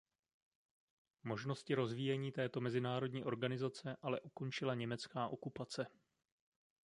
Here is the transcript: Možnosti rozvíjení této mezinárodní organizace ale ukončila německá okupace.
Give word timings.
Možnosti 1.23 1.73
rozvíjení 1.75 2.31
této 2.31 2.61
mezinárodní 2.61 3.23
organizace 3.23 3.97
ale 4.01 4.21
ukončila 4.21 4.73
německá 4.73 5.27
okupace. 5.27 5.87